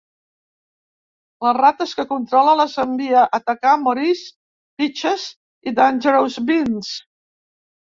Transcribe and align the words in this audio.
Les 1.47 1.55
rates 1.57 1.93
que 1.99 2.07
controla 2.15 2.57
les 2.63 2.75
envia 2.85 3.21
a 3.27 3.29
atacar 3.43 3.77
Maurice, 3.85 4.29
Peaches 4.83 5.31
i 5.73 5.79
Dangerous 5.85 6.45
Beans. 6.53 6.97